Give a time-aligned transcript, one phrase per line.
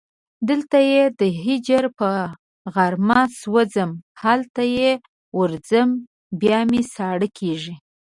[0.49, 2.09] دلته یې د هجر په
[2.73, 3.91] غارمه سوځم
[4.23, 4.89] هلته چې
[5.39, 5.89] ورځم
[6.41, 7.75] بیا مې ساړه کېږي